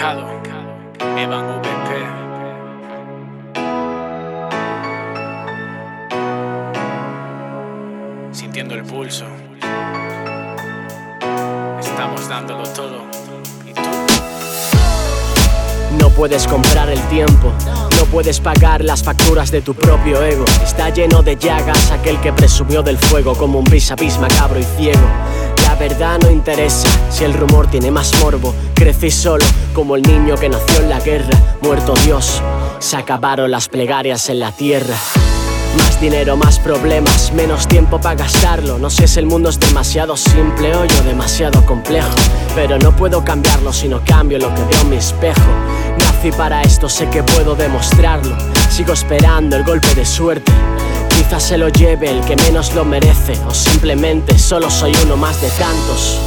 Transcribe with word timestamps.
Evan 0.00 1.60
VP. 1.60 1.90
Sintiendo 8.30 8.76
el 8.76 8.84
pulso. 8.84 9.24
Estamos 11.80 12.28
dándolo 12.28 12.62
todo. 12.68 13.06
¿Y? 13.66 13.72
No 16.00 16.10
puedes 16.10 16.46
comprar 16.46 16.88
el 16.90 17.00
tiempo, 17.08 17.52
no 17.96 18.04
puedes 18.12 18.38
pagar 18.38 18.84
las 18.84 19.02
facturas 19.02 19.50
de 19.50 19.62
tu 19.62 19.74
propio 19.74 20.22
ego. 20.22 20.44
Está 20.62 20.90
lleno 20.90 21.24
de 21.24 21.34
llagas 21.34 21.90
aquel 21.90 22.20
que 22.20 22.32
presumió 22.32 22.84
del 22.84 22.98
fuego 22.98 23.34
como 23.34 23.58
un 23.58 23.64
vis 23.64 23.90
a 23.90 23.96
macabro 24.20 24.60
y 24.60 24.64
ciego. 24.76 25.08
Verdad 25.78 26.18
no 26.20 26.30
interesa 26.30 26.88
si 27.08 27.22
el 27.22 27.32
rumor 27.34 27.68
tiene 27.68 27.92
más 27.92 28.12
morbo. 28.20 28.52
Crecí 28.74 29.12
solo 29.12 29.44
como 29.72 29.94
el 29.94 30.02
niño 30.02 30.34
que 30.34 30.48
nació 30.48 30.80
en 30.80 30.90
la 30.90 30.98
guerra. 30.98 31.30
Muerto 31.62 31.94
Dios, 32.04 32.42
se 32.80 32.96
acabaron 32.96 33.50
las 33.52 33.68
plegarias 33.68 34.28
en 34.28 34.40
la 34.40 34.50
tierra. 34.50 34.96
Más 35.76 36.00
dinero, 36.00 36.36
más 36.36 36.58
problemas, 36.58 37.32
menos 37.32 37.68
tiempo 37.68 38.00
para 38.00 38.16
gastarlo. 38.16 38.78
No 38.78 38.90
sé 38.90 39.06
si 39.06 39.20
el 39.20 39.26
mundo 39.26 39.50
es 39.50 39.60
demasiado 39.60 40.16
simple 40.16 40.74
o 40.74 40.84
yo 40.84 41.02
demasiado 41.04 41.64
complejo. 41.64 42.10
Pero 42.56 42.76
no 42.78 42.96
puedo 42.96 43.24
cambiarlo 43.24 43.72
si 43.72 43.88
no 43.88 44.02
cambio 44.04 44.38
lo 44.38 44.52
que 44.54 44.62
veo 44.62 44.80
en 44.80 44.90
mi 44.90 44.96
espejo. 44.96 45.40
Nací 46.00 46.32
para 46.32 46.62
esto, 46.62 46.88
sé 46.88 47.08
que 47.08 47.22
puedo 47.22 47.54
demostrarlo. 47.54 48.36
Sigo 48.68 48.94
esperando 48.94 49.54
el 49.56 49.62
golpe 49.62 49.94
de 49.94 50.04
suerte. 50.04 50.50
Quizás 51.28 51.42
se 51.42 51.58
lo 51.58 51.68
lleve 51.68 52.10
el 52.10 52.22
que 52.22 52.36
menos 52.36 52.74
lo 52.74 52.86
merece, 52.86 53.34
o 53.46 53.52
simplemente 53.52 54.38
solo 54.38 54.70
soy 54.70 54.94
uno 55.04 55.14
más 55.14 55.38
de 55.42 55.50
tantos. 55.50 56.18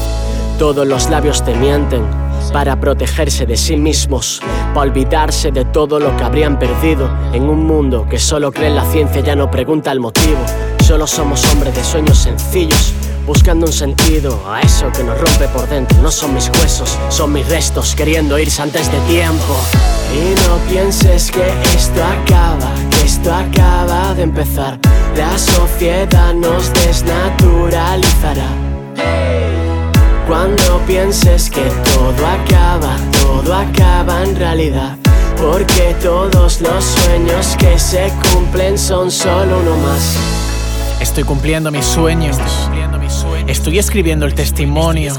Todos 0.60 0.86
los 0.86 1.10
labios 1.10 1.44
te 1.44 1.55
mienten 1.55 2.05
para 2.54 2.80
protegerse 2.80 3.48
de 3.48 3.57
sí 3.57 3.77
mismos, 3.77 4.41
para 4.76 4.82
olvidarse 4.82 5.52
de 5.52 5.66
todo 5.66 5.99
lo 5.99 6.16
que 6.16 6.24
habrían 6.24 6.60
perdido 6.60 7.10
en 7.34 7.49
un 7.49 7.66
mundo 7.66 8.05
que 8.07 8.20
solo 8.20 8.52
cree 8.52 8.68
en 8.68 8.76
la 8.76 8.85
ciencia, 8.91 9.22
ya 9.22 9.35
no 9.35 9.49
pregunta 9.49 9.91
el 9.91 9.99
motivo. 9.99 10.38
Solo 10.85 11.07
somos 11.07 11.52
hombres 11.52 11.74
de 11.76 11.84
sueños 11.84 12.20
sencillos, 12.20 12.94
buscando 13.26 13.66
un 13.66 13.74
sentido 13.74 14.40
a 14.48 14.62
eso 14.62 14.91
que 14.96 15.04
nos 15.04 15.20
rompe 15.20 15.48
por 15.48 15.68
dentro. 15.68 15.98
No 16.04 16.12
son 16.12 16.35
mis 16.35 16.48
huesos, 16.60 16.96
son 17.10 17.34
mis 17.34 17.49
restos 17.49 17.96
queriendo 17.96 18.38
irse 18.38 18.62
antes 18.62 18.91
de 18.91 18.99
tiempo. 19.12 19.55
Y 20.13 20.35
no 20.48 20.57
pienses 20.70 21.32
que 21.32 21.48
esto 21.76 22.04
acaba, 22.04 22.72
que 22.91 23.07
esto 23.07 23.34
acaba 23.34 23.91
de 24.15 24.23
empezar. 24.23 24.77
La 25.15 25.37
sociedad 25.37 26.34
nos 26.34 26.73
desnaturalizará. 26.73 28.48
Cuando 30.27 30.79
pienses 30.87 31.49
que 31.49 31.63
todo 31.93 32.27
acaba, 32.27 32.95
todo 33.21 33.54
acaba 33.54 34.23
en 34.23 34.35
realidad. 34.35 34.98
Porque 35.37 35.95
todos 36.01 36.62
los 36.62 36.84
sueños 36.84 37.55
que 37.57 37.79
se 37.79 38.12
cumplen 38.32 38.77
son 38.77 39.09
solo 39.12 39.59
uno 39.59 39.77
más. 39.77 40.17
Estoy 40.99 41.23
cumpliendo 41.23 41.71
mis 41.71 41.85
sueños. 41.85 42.37
Estoy 43.48 43.79
escribiendo 43.79 44.26
el 44.26 44.35
testimonio. 44.35 45.13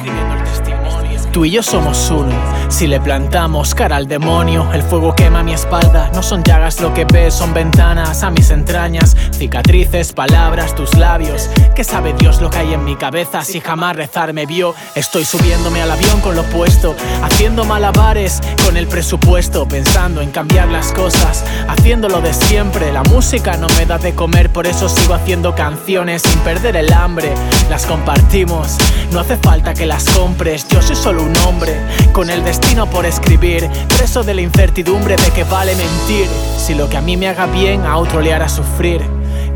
Tú 1.33 1.47
y 1.47 1.51
yo 1.51 1.63
somos 1.63 2.11
uno. 2.11 2.35
Si 2.69 2.87
le 2.87 3.01
plantamos 3.01 3.75
cara 3.75 3.97
al 3.97 4.07
demonio, 4.07 4.69
el 4.75 4.83
fuego 4.83 5.15
quema 5.15 5.43
mi 5.43 5.55
espalda. 5.55 6.11
No 6.13 6.23
son 6.23 6.43
llagas 6.45 6.79
lo 6.83 6.93
que 6.93 7.07
ves, 7.07 7.33
son 7.33 7.55
ventanas 7.55 8.23
a 8.23 8.31
mis 8.31 8.51
entrañas. 8.51 9.17
Cicatrices, 9.33 10.13
palabras, 10.13 10.75
tus 10.75 10.95
labios. 10.95 11.49
¿Qué 11.75 11.85
sabe 11.85 12.13
Dios 12.13 12.43
lo 12.43 12.51
que 12.51 12.59
hay 12.59 12.75
en 12.75 12.85
mi 12.85 12.97
cabeza 12.97 13.45
si 13.45 13.61
jamás 13.61 13.97
rezar 13.97 14.35
me 14.35 14.45
vio? 14.45 14.75
Estoy 14.95 15.25
subiéndome 15.25 15.81
al 15.81 15.91
avión 15.91 16.21
con 16.21 16.37
lo 16.37 16.43
puesto, 16.45 16.95
haciendo 17.23 17.65
malabares 17.65 18.41
con 18.63 18.77
el 18.77 18.87
presupuesto, 18.87 19.67
pensando 19.67 20.21
en 20.21 20.31
cambiar 20.31 20.69
las 20.69 20.93
cosas, 20.93 21.45
haciéndolo 21.67 22.21
de 22.21 22.35
siempre. 22.35 22.93
La 22.93 23.05
música 23.05 23.57
no 23.57 23.69
me 23.79 23.87
da 23.87 23.97
de 23.97 24.15
comer, 24.15 24.51
por 24.51 24.67
eso 24.67 24.87
sigo 24.87 25.15
haciendo 25.15 25.55
canciones 25.55 26.21
sin 26.21 26.39
perder 26.41 26.77
el 26.77 26.93
hambre. 26.93 27.33
Las 27.71 27.87
compartimos, 27.87 28.77
no 29.13 29.21
hace 29.21 29.39
falta 29.39 29.73
que 29.73 29.87
las 29.87 30.05
compres. 30.11 30.69
Yo 30.69 30.83
soy 30.83 30.97
solo 30.97 31.22
un 31.23 31.37
hombre 31.39 31.75
con 32.13 32.29
el 32.31 32.45
destino 32.45 32.89
por 32.89 33.07
escribir, 33.07 33.69
preso 33.97 34.23
de 34.23 34.35
la 34.35 34.43
incertidumbre 34.43 35.17
de 35.17 35.31
que 35.31 35.45
vale 35.45 35.75
mentir. 35.75 36.27
Si 36.59 36.75
lo 36.75 36.89
que 36.89 36.97
a 36.97 37.01
mí 37.01 37.17
me 37.17 37.29
haga 37.29 37.47
bien, 37.47 37.87
a 37.87 37.97
otro 37.97 38.21
le 38.21 38.35
hará 38.35 38.49
sufrir. 38.49 39.01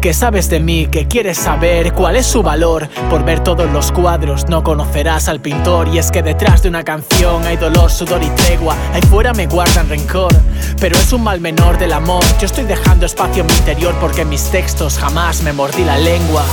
¿Qué 0.00 0.14
sabes 0.14 0.48
de 0.50 0.60
mí? 0.60 0.86
¿Qué 0.86 1.08
quieres 1.08 1.36
saber? 1.38 1.92
¿Cuál 1.92 2.16
es 2.16 2.26
su 2.26 2.42
valor? 2.42 2.88
Por 3.10 3.24
ver 3.24 3.40
todos 3.40 3.70
los 3.72 3.90
cuadros 3.90 4.48
no 4.48 4.62
conocerás 4.62 5.26
al 5.28 5.40
pintor 5.40 5.88
Y 5.88 5.98
es 5.98 6.12
que 6.12 6.22
detrás 6.22 6.62
de 6.62 6.68
una 6.68 6.84
canción 6.84 7.44
hay 7.44 7.56
dolor, 7.56 7.90
sudor 7.90 8.22
y 8.22 8.28
tregua 8.28 8.76
Ahí 8.92 9.02
fuera 9.02 9.32
me 9.32 9.46
guardan 9.46 9.88
rencor 9.88 10.32
Pero 10.78 10.96
es 10.96 11.12
un 11.12 11.24
mal 11.24 11.40
menor 11.40 11.78
del 11.78 11.92
amor 11.92 12.22
Yo 12.38 12.46
estoy 12.46 12.64
dejando 12.64 13.04
espacio 13.06 13.40
en 13.40 13.48
mi 13.48 13.54
interior 13.54 13.94
Porque 14.00 14.20
en 14.20 14.28
mis 14.28 14.44
textos 14.50 14.98
jamás 14.98 15.42
me 15.42 15.52
mordí 15.52 15.82
la 15.82 15.98
lengua 15.98 16.44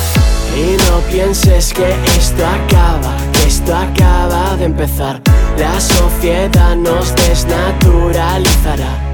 Y 0.57 0.77
no 0.89 0.99
pienses 1.11 1.73
que 1.73 1.93
esto 2.17 2.43
acaba, 2.47 3.15
que 3.32 3.32
esto 3.45 3.75
acaba 3.75 4.55
de 4.57 4.65
empezar. 4.65 5.21
La 5.57 5.79
sociedad 5.79 6.75
nos 6.75 7.15
desnaturalizará. 7.15 9.13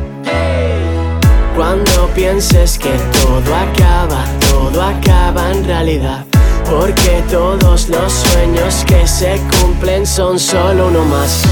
Cuando 1.56 2.08
pienses 2.16 2.80
que 2.80 2.94
todo 3.22 3.56
acaba, 3.56 4.24
todo 4.50 4.82
acaba 4.82 5.52
en 5.52 5.66
realidad. 5.66 6.26
Porque 6.70 7.24
todos 7.30 7.90
los 7.90 8.14
sueños 8.14 8.86
que 8.86 9.08
se 9.08 9.40
cumplen 9.60 10.06
son 10.06 10.40
solo 10.40 10.88
uno 10.88 11.04
más. 11.06 11.44